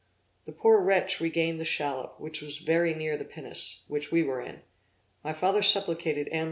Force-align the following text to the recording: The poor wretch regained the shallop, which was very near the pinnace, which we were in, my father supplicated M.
The 0.45 0.51
poor 0.51 0.81
wretch 0.81 1.19
regained 1.21 1.59
the 1.59 1.63
shallop, 1.63 2.19
which 2.19 2.41
was 2.41 2.57
very 2.57 2.95
near 2.95 3.17
the 3.17 3.23
pinnace, 3.23 3.83
which 3.87 4.11
we 4.11 4.23
were 4.23 4.41
in, 4.41 4.63
my 5.23 5.31
father 5.31 5.61
supplicated 5.61 6.27
M. 6.31 6.39